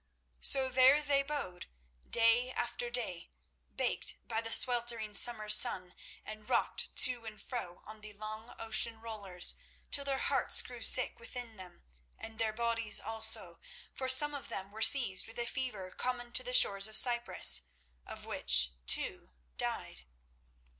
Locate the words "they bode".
1.03-1.67